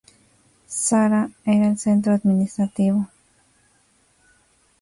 Zara 0.67 1.29
era 1.45 1.67
el 1.67 1.77
centro 1.77 2.15
administrativo. 2.15 3.07